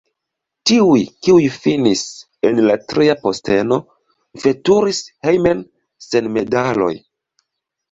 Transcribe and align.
Tiuj, 0.69 1.01
kiuj 1.27 1.43
finis 1.57 2.01
en 2.51 2.63
la 2.69 2.79
tria 2.95 3.17
posteno, 3.27 3.79
veturis 4.47 5.05
hejmen 5.29 5.63
sen 6.09 6.35
medaloj. 6.41 6.93